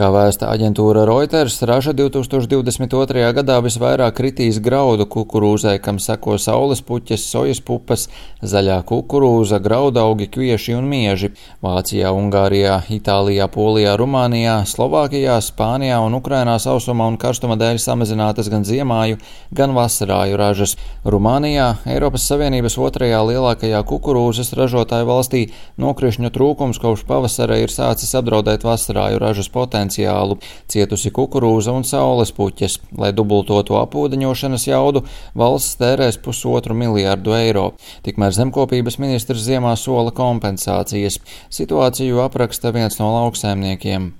Kā 0.00 0.06
vēsta 0.08 0.46
aģentūra 0.48 1.02
Reuters, 1.04 1.58
raža 1.68 1.92
2022. 1.92 3.20
gadā 3.36 3.58
visvairāk 3.60 4.14
kritīs 4.16 4.56
graudu 4.64 5.04
kukurūzai, 5.04 5.74
kam 5.84 5.98
seko 6.00 6.38
saules 6.40 6.80
puķes, 6.88 7.26
sojas 7.28 7.58
pupas, 7.60 8.06
zaļā 8.40 8.78
kukurūza, 8.88 9.58
graudaugi, 9.60 10.30
kvieši 10.32 10.78
un 10.78 10.88
mieži. 10.88 11.28
Vācijā, 11.60 12.14
Ungārijā, 12.16 12.78
Itālijā, 12.96 13.50
Polijā, 13.52 13.92
Rumānijā, 14.00 14.54
Slovākijā, 14.70 15.34
Spānijā 15.44 16.00
un 16.00 16.16
Ukrainā 16.16 16.56
sausuma 16.56 17.04
un 17.12 17.20
karstuma 17.20 17.60
dēļ 17.60 17.82
samazinātas 17.84 18.48
gan 18.48 18.64
ziemāju, 18.64 19.20
gan 19.52 19.76
vasarāju 19.76 20.40
ražas. 20.40 20.78
Rumānijā, 21.04 21.74
Eiropas 21.84 22.24
Savienības 22.32 22.78
otrajā 22.80 23.20
lielākajā 23.34 23.84
kukurūzas 23.92 24.56
ražotāju 24.56 25.12
valstī, 25.12 25.44
nokrišņu 25.76 26.32
trūkums 26.32 26.80
kopš 26.80 27.04
pavasara 27.04 27.60
ir 27.60 27.76
sācis 27.76 28.16
apdraudēt 28.16 28.64
vasarāju 28.64 29.20
ražas 29.20 29.52
potenciālu 29.52 29.89
potenciālu, 29.90 30.38
cietusi 30.68 31.10
kukurūza 31.10 31.72
un 31.72 31.84
saules 31.84 32.32
puķes. 32.32 32.78
Lai 32.98 33.12
dubultotu 33.12 33.76
apūdeņošanas 33.80 34.66
jaudu, 34.68 35.04
valsts 35.34 35.78
tērēs 35.80 36.20
pusotru 36.22 36.74
miljārdu 36.74 37.34
eiro. 37.34 37.74
Tikmēr 38.04 38.32
zemkopības 38.32 38.98
ministrs 38.98 39.44
ziemā 39.44 39.76
sola 39.76 40.12
kompensācijas. 40.12 41.20
Situāciju 41.50 42.22
apraksta 42.22 42.72
viens 42.72 42.98
no 42.98 43.10
lauksēmniekiem. 43.16 44.12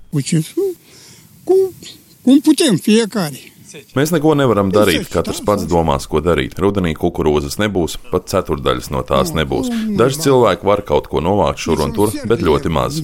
Cum 2.21 2.41
putem 2.45 2.77
fiecare 2.77 3.51
Mēs 3.95 4.11
neko 4.13 4.33
nevaram 4.35 4.71
darīt. 4.73 5.07
Katrs 5.11 5.41
pats 5.47 5.67
domās, 5.69 6.07
ko 6.11 6.21
darīt. 6.23 6.57
Rudenī 6.61 6.93
kukurūzas 6.97 7.57
nebūs, 7.61 7.97
pat 8.11 8.27
ceturdaļas 8.31 8.91
no 8.93 9.03
tās 9.07 9.33
nebūs. 9.37 9.71
Daži 9.99 10.23
cilvēki 10.27 10.67
var 10.67 10.83
kaut 10.87 11.07
ko 11.11 11.23
novākt 11.23 11.63
šur 11.63 11.85
un 11.85 11.95
tur, 11.95 12.13
bet 12.27 12.43
ļoti 12.45 12.71
maz. 12.73 13.01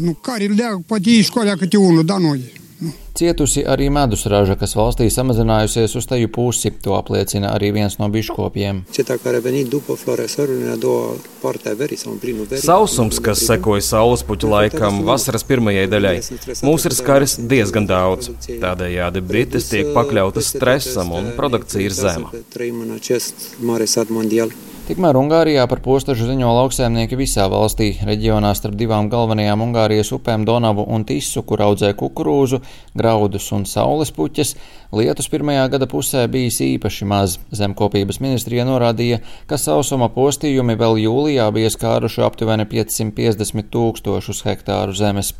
Cietusi 3.17 3.63
arī 3.65 3.87
medus 3.89 4.27
raža, 4.29 4.53
kas 4.59 4.75
valstī 4.77 5.07
samazinājusies 5.09 5.95
uz 5.97 6.05
teju 6.05 6.29
pusi, 6.29 6.69
to 6.83 6.93
apliecina 6.93 7.49
arī 7.55 7.71
viens 7.73 7.97
no 7.97 8.09
biškopiem. 8.13 8.83
Sausums, 12.61 13.21
kas 13.25 13.41
sekoja 13.49 13.85
saulespuķu 13.89 14.51
laikam, 14.53 15.01
vasaras 15.09 15.47
pirmajai 15.49 15.87
daļai, 15.89 16.15
mūs 16.67 16.85
ir 16.85 16.97
skaris 16.99 17.37
diezgan 17.41 17.89
daudz. 17.89 18.29
Tādējādi 18.45 19.25
Britis 19.25 19.71
tiek 19.73 19.89
pakļautas 19.97 20.53
stresam 20.53 21.15
un 21.17 21.33
produkcija 21.39 21.89
ir 21.89 21.97
zema. 21.97 22.29
Tikmēr 24.87 25.17
Ungārijā 25.19 25.65
par 25.67 25.81
postažu 25.83 26.29
ziņo 26.29 26.47
lauksēmnieki 26.55 27.17
visā 27.19 27.43
valstī. 27.51 27.89
Reģionā 28.07 28.53
starp 28.55 28.77
divām 28.79 29.09
galvenajām 29.11 29.65
Ungārijas 29.65 30.13
upēm 30.15 30.45
Donavu 30.47 30.85
un 30.95 31.03
Tisu, 31.03 31.41
kur 31.43 31.59
audzē 31.65 31.89
kukurūzu, 31.99 32.61
graudus 32.95 33.49
un 33.51 33.65
saules 33.67 34.13
puķes, 34.15 34.53
lietus 34.95 35.27
pirmajā 35.27 35.65
gada 35.73 35.89
pusē 35.91 36.21
bijis 36.31 36.61
īpaši 36.63 37.07
maz. 37.11 37.35
Zemkopības 37.51 38.21
ministrija 38.23 38.63
norādīja, 38.63 39.17
ka 39.49 39.59
sausuma 39.59 40.07
postījumi 40.15 40.77
vēl 40.79 41.01
jūlijā 41.03 41.49
bija 41.51 41.73
skāruši 41.75 42.23
aptuveni 42.23 42.63
550 42.71 43.67
tūkstošus 43.75 44.45
hektāru 44.47 44.95
zemes. 44.95 45.33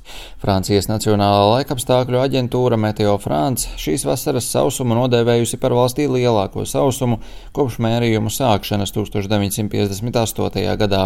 Francijas 0.44 0.92
Nacionālā 0.92 1.48
laikapstākļu 1.54 2.20
aģentūra 2.26 2.76
Meteo 2.84 3.16
France 3.24 3.72
šīs 3.80 4.04
vasaras 4.12 4.52
sausumu 4.52 5.00
nodēvējusi 5.00 5.64
par 5.64 5.80
valstī 5.80 6.12
lielāko 6.12 6.68
sausumu 6.68 7.22
kopš 7.56 7.80
mērījumu 7.88 8.36
sākšanas 8.42 8.92
1900. 8.92 9.37
1958. 9.38 10.78
gadā. 10.82 11.04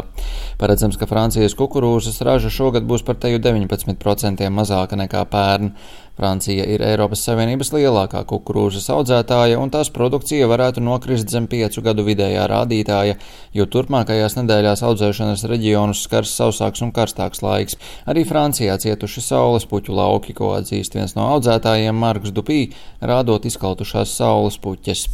Paredzams, 0.61 0.97
ka 0.97 1.09
Francijas 1.09 1.57
kukurūzas 1.59 2.21
raža 2.25 2.51
šogad 2.53 2.87
būs 2.87 3.05
par 3.07 3.19
teju 3.21 3.41
19% 3.43 4.47
mazāka 4.49 4.99
nekā 4.99 5.25
pērn. 5.31 5.75
Francija 6.21 6.65
ir 6.69 6.83
Eiropas 6.85 7.23
Savienības 7.25 7.71
lielākā 7.73 8.19
kukurūzas 8.29 8.89
audzētāja, 8.93 9.57
un 9.57 9.71
tās 9.73 9.89
produkcija 9.95 10.49
varētu 10.51 10.83
nokrist 10.83 11.31
zem 11.33 11.47
piecu 11.49 11.81
gadu 11.81 12.05
vidējā 12.05 12.43
rādītāja, 12.51 13.15
jo 13.57 13.65
turpmākajās 13.65 14.35
nedēļās 14.37 14.83
audzēšanas 14.85 15.47
reģionus 15.49 16.03
skars 16.05 16.35
sausāks 16.37 16.83
un 16.85 16.93
karstāks 16.93 17.41
laiks. 17.41 17.79
Arī 18.05 18.27
Francijā 18.29 18.77
cietuši 18.83 19.25
saules 19.31 19.65
puķu 19.71 19.97
lauki, 19.97 20.37
ko 20.37 20.53
atzīst 20.59 20.99
viens 20.99 21.17
no 21.17 21.25
audzētājiem 21.37 21.97
Marks 22.05 22.35
Dupī, 22.35 22.67
rādot 23.01 23.47
izkautušās 23.49 24.13
saules 24.21 24.61
puķes. 24.61 25.07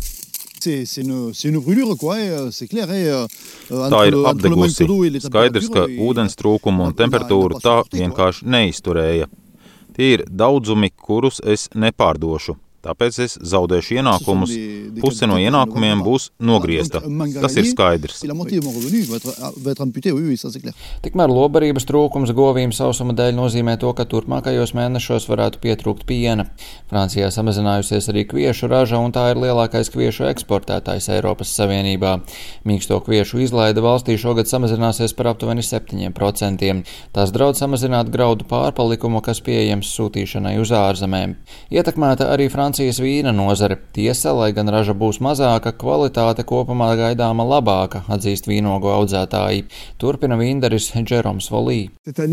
C'est 0.59 0.97
une, 0.97 1.31
une 1.43 1.59
brûlure, 1.59 1.95
quoi, 1.97 2.17
c'est 2.51 2.67
clair. 2.67 2.87
Euh, 2.89 3.27
tā 3.69 4.07
ir 4.09 4.17
apdegusi. 4.25 4.87
Skaidrs, 5.21 5.69
ka 5.73 5.85
ūdens 5.87 6.37
trūkumu 6.39 6.87
un 6.89 6.95
temperatūru 6.97 7.59
tā 7.63 7.81
vienkārši 7.93 8.47
neizturēja. 8.49 9.27
Tie 9.97 10.13
ir 10.17 10.25
daudzumi, 10.29 10.91
kurus 10.91 11.39
es 11.45 11.67
nepārdošu. 11.73 12.57
Tāpēc 12.85 13.15
es 13.25 13.33
zaudēšu 13.41 13.97
ienākumus. 13.97 14.51
Puse 15.01 15.27
no 15.27 15.39
ienākumiem 15.41 16.03
būs 16.05 16.29
nogriezta. 16.37 17.01
Tas 17.41 17.55
ir 17.57 17.65
skaidrs. 17.65 18.21
Tikmēr 21.03 21.33
lobarības 21.33 21.87
trūkums 21.89 22.33
govīm 22.37 22.73
sausuma 22.75 23.15
dēļ 23.17 23.33
nozīmē 23.39 23.75
to, 23.81 23.89
ka 23.97 24.05
turpmākajos 24.09 24.75
mēnešos 24.77 25.25
varētu 25.31 25.61
pietrūkt 25.63 26.05
piena. 26.07 26.45
Francijā 26.91 27.31
samazinājusies 27.33 28.11
arī 28.13 28.27
kviešu 28.29 28.69
raža, 28.69 29.01
un 29.01 29.15
tā 29.15 29.25
ir 29.33 29.41
lielākais 29.41 29.89
kviešu 29.93 30.29
eksportētājs 30.29 31.09
Eiropas 31.17 31.55
Savienībā. 31.57 32.13
Mīksto 32.69 33.01
kviešu 33.03 33.41
izlaide 33.47 33.81
valstī 33.83 34.19
šogad 34.21 34.47
samazināsies 34.51 35.17
par 35.17 35.33
aptuveni 35.33 35.65
7%. 35.65 36.71
Tās 37.17 37.33
draudz 37.33 37.65
samazināt 37.65 38.13
graudu 38.13 38.45
pārpalikumu, 38.47 39.25
kas 39.25 39.41
pieejams 39.41 39.89
sūtīšanai 39.97 40.55
uz 40.61 40.71
ārzemēm. 40.77 41.35
Ietekmēta 41.73 42.29
arī 42.37 42.51
Francija. 42.53 42.66
Francijas 42.67 42.97
vīna 42.99 43.31
nozare. 43.31 43.77
Tiesa, 43.95 44.33
lai 44.35 44.49
gan 44.51 44.67
raža 44.67 44.91
būs 44.91 45.21
mazāka, 45.23 45.71
kvalitāte 45.71 46.43
kopumā 46.43 46.89
gaidāma 46.99 47.45
labāka, 47.47 48.01
atzīst 48.11 48.49
vīnogu 48.49 48.89
audzētāji. 48.91 49.63
Turpina 50.01 50.35
vīndaris 50.35 50.89
Džeroms 50.97 51.47
Volī. 51.47 51.87
Euh, 52.03 52.27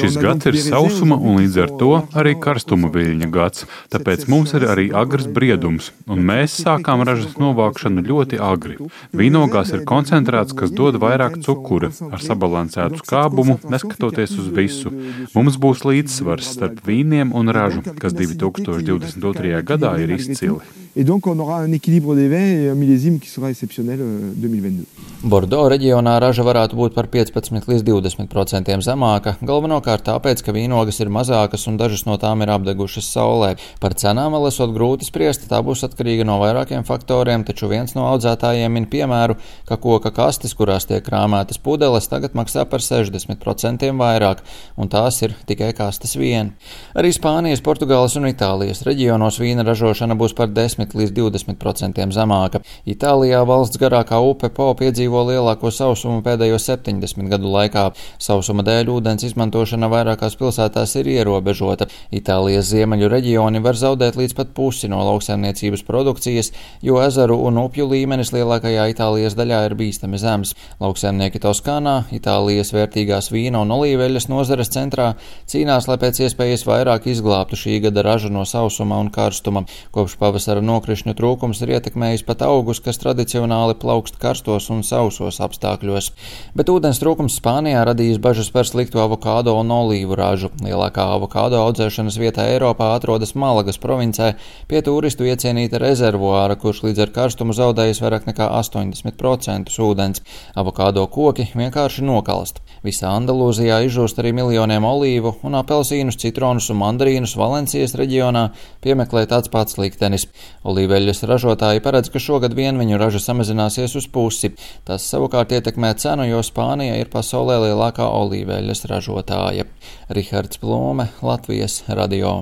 Šis 0.00 0.18
gads 0.18 0.48
ir 0.50 0.58
sausuma 0.64 1.14
un 1.14 1.38
līdz 1.38 1.60
ar 1.62 1.70
to 1.78 1.92
arī 2.18 2.34
karstuma 2.42 2.90
viļņa 2.90 3.30
gads, 3.38 3.62
tāpēc 3.94 4.26
mums 4.32 4.50
ir 4.58 4.66
arī 4.66 4.88
agrs 5.04 5.30
briedums, 5.30 5.92
un 6.10 6.26
mēs 6.26 6.58
sākām 6.64 7.06
ražas 7.06 7.38
novākšanu 7.38 8.02
ļoti 8.10 8.42
agri. 8.42 8.80
Vīnogās 9.14 9.70
ir 9.70 9.86
koncentrāts, 9.86 10.50
kas 10.50 10.74
dod 10.74 10.98
vairāk 10.98 11.38
cukura, 11.46 11.94
ar 12.10 12.26
sabalansētu 12.26 13.04
skābumu, 13.04 13.60
neskatoties 13.70 14.34
uz 14.34 14.50
visu. 14.50 14.90
Mums 15.38 15.62
būs 15.62 15.86
līdzsvars 15.86 16.56
starp 16.56 16.82
vīniem 16.88 17.35
un 17.36 17.52
ražu, 17.52 17.84
kas 18.00 18.16
2022. 18.16 19.62
gadā 19.70 19.94
ir 20.02 20.16
izcili. 20.16 20.85
Et 20.98 21.04
donc 21.04 21.26
on 21.26 21.38
aura 21.38 21.58
un 21.58 21.72
équilibre 21.72 22.14
des 22.14 22.26
vins 22.26 22.38
et 22.38 22.70
un 22.70 22.74
millésime 22.74 23.18
qui 23.18 23.28
sera 23.28 23.50
exceptionnel 23.50 23.98
2022. 23.98 24.80
Euh, 24.80 25.28
Bordeaux 25.28 25.66
reģionā 25.68 26.14
raža 26.22 26.40
varētu 26.46 26.76
būt 26.78 26.94
par 26.96 27.10
15 27.12 27.66
līdz 27.68 27.82
20% 27.84 28.72
zemāka, 28.86 29.34
galvenokārt 29.44 30.06
tāpēc, 30.06 30.40
ka 30.40 30.54
vīnogas 30.56 31.00
ir 31.02 31.10
mazākas 31.12 31.66
un 31.68 31.76
dažas 31.76 32.06
no 32.08 32.16
tām 32.16 32.40
ir 32.40 32.52
apdegušas 32.54 33.10
saulē. 33.12 33.50
Par 33.82 33.92
cenām 33.92 34.32
vēl 34.32 34.48
esot 34.48 34.72
grūti 34.72 35.04
spriest, 35.04 35.44
tā 35.50 35.60
būs 35.66 35.84
atkarīga 35.84 36.24
no 36.24 36.38
vairākiem 36.40 36.86
faktoriem, 36.88 37.44
taču 37.44 37.68
viens 37.68 37.92
no 37.92 38.06
audzētājiem 38.14 38.72
min 38.72 38.88
piemēru, 38.88 39.36
ka 39.68 39.76
koka 39.76 40.14
kastes, 40.16 40.56
kurās 40.56 40.88
tiek 40.88 41.04
krāmētas 41.04 41.60
pudeles, 41.60 42.08
tagad 42.08 42.32
maksā 42.38 42.64
par 42.64 42.80
60% 42.80 43.92
vairāk, 44.00 44.40
un 44.80 44.88
tās 44.88 45.20
ir 45.26 45.36
tikai 45.44 45.74
kastes 45.76 46.16
vien. 46.16 46.54
Arī 46.96 47.12
Spānijas, 47.12 47.60
Portugāles 47.60 48.16
un 48.16 48.30
Itālijas 48.32 48.86
reģionos 48.88 49.42
vīna 49.42 49.66
ražošana 49.66 50.16
būs 50.16 50.32
par 50.38 50.54
10 50.56 50.85
10 50.86 50.96
līdz 50.98 51.12
20% 51.16 52.12
zemāka. 52.12 52.60
Itālijā 52.86 53.42
valsts 53.46 53.78
garākā 53.78 54.18
upe 54.22 54.48
Po 54.50 54.72
piedzīvo 54.74 55.24
lielāko 55.30 55.70
sausumu 55.70 56.22
pēdējo 56.22 56.58
70 56.58 57.28
gadu 57.30 57.50
laikā. 57.50 57.92
Sausuma 58.18 58.62
dēļ 58.62 58.90
ūdens 58.94 59.24
izmantošana 59.26 59.88
vairākās 59.90 60.36
pilsētās 60.38 60.96
ir 61.00 61.06
ierobežota. 61.06 61.88
Itālijas 62.10 62.70
ziemeļu 62.70 63.10
reģioni 63.10 63.62
var 63.62 63.76
zaudēt 63.76 64.16
līdz 64.16 64.36
pat 64.36 64.52
pusi 64.54 64.88
no 64.88 65.02
lauksaimniecības 65.04 65.84
produkcijas, 65.86 66.52
jo 66.82 67.00
ezeru 67.02 67.38
un 67.46 67.58
upju 67.64 67.88
līmenis 67.90 68.32
lielākajā 68.34 68.88
Itālijas 68.94 69.36
daļā 69.36 69.64
ir 69.66 69.76
bīstami 69.78 70.20
zems. 70.20 70.54
Lauksaimnieki 70.80 71.42
Toskānā, 71.42 72.04
Itālijas 72.14 72.72
vērtīgās 72.76 73.30
vīna 73.34 73.64
un 73.64 73.74
olīveļas 73.76 74.30
nozares 74.30 74.72
centrā 74.72 75.14
cīnās, 75.50 75.88
lai 75.90 75.98
pēc 76.00 76.22
iespējas 76.26 76.66
vairāk 76.68 77.10
izglābtu 77.10 77.58
šī 77.58 77.80
gada 77.88 78.04
ražu 78.06 78.30
no 78.32 78.44
sausuma 78.48 79.00
un 79.02 79.10
karstuma. 79.12 79.66
Kopš 79.94 80.16
pavasara 80.20 80.62
no 80.64 80.75
nokrišņu 80.76 81.16
trūkums 81.16 81.62
ir 81.64 81.72
ietekmējis 81.76 82.24
pat 82.28 82.44
augus, 82.44 82.82
kas 82.84 83.00
tradicionāli 83.00 83.76
plaukst 83.80 84.18
karstos 84.20 84.68
un 84.74 84.82
sausos 84.84 85.40
apstākļos. 85.40 86.10
Bet 86.56 86.70
ūdens 86.72 87.00
trūkums 87.00 87.38
Spānijā 87.40 87.84
radījis 87.88 88.20
bažas 88.22 88.50
par 88.52 88.68
sliktu 88.68 89.00
avokādo 89.00 89.56
un 89.56 89.72
olīvu 89.72 90.16
ražu. 90.18 90.50
Lielākā 90.64 91.06
avokādo 91.16 91.60
audzēšanas 91.64 92.18
vietā 92.20 92.46
Eiropā 92.52 92.92
atrodas 92.96 93.34
Malagas 93.38 93.80
provincē 93.80 94.34
pie 94.68 94.82
turistu 94.84 95.28
iecienīta 95.28 95.80
rezervuāra, 95.82 96.58
kurš 96.60 96.84
līdz 96.88 97.06
ar 97.06 97.14
karstumu 97.16 97.56
zaudējis 97.56 98.02
vairāk 98.04 98.28
nekā 98.28 98.50
80% 98.60 99.72
ūdens. 99.86 100.24
Avokādo 100.58 101.06
koki 101.12 101.48
vienkārši 101.56 102.04
nokalst. 102.06 102.60
Visā 102.86 103.10
Andalūzijā 103.16 103.80
izžūst 103.86 104.20
arī 104.20 104.34
miljoniem 104.36 104.84
olīvu 104.86 105.36
un 105.46 105.56
apelsīnus, 105.58 106.18
citronus 106.22 106.68
un 106.70 106.80
mandarīnus 106.82 107.36
Valencijas 107.38 107.96
reģionā 107.98 108.50
piemeklē 108.84 109.24
tāds 109.30 109.50
pats 109.52 109.78
liktenis. 109.80 110.28
Olīveļas 110.66 111.22
ražotāji 111.30 111.82
paredz, 111.84 112.10
ka 112.10 112.22
šogad 112.22 112.56
vien 112.58 112.80
viņu 112.80 112.98
raža 113.00 113.22
samazināsies 113.22 113.96
uz 114.00 114.08
pusi. 114.10 114.52
Tas 114.88 115.06
savukārt 115.06 115.54
ietekmē 115.54 115.94
cenu, 116.02 116.26
jo 116.26 116.42
Spānija 116.46 116.98
ir 117.00 117.12
pasaulē 117.12 117.60
lielākā 117.68 118.08
olīveļas 118.20 118.86
ražotāja. 118.90 119.68
Rihards 120.10 120.62
Plūme, 120.62 121.10
Latvijas 121.22 121.84
radio. 121.88 122.40